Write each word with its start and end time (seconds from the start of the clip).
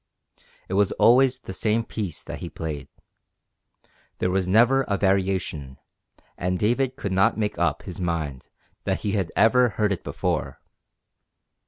It 0.67 0.73
was 0.73 0.91
always 0.93 1.37
the 1.37 1.53
same 1.53 1.83
piece 1.83 2.23
that 2.23 2.39
he 2.39 2.49
played. 2.49 2.87
There 4.17 4.31
was 4.31 4.47
never 4.47 4.81
a 4.87 4.97
variation, 4.97 5.77
and 6.39 6.57
David 6.57 6.95
could 6.95 7.11
not 7.11 7.37
make 7.37 7.59
up 7.59 7.83
his 7.83 7.99
mind 8.01 8.49
that 8.85 9.01
he 9.01 9.11
had 9.11 9.31
ever 9.35 9.69
heard 9.69 9.91
it 9.91 10.03
before. 10.03 10.59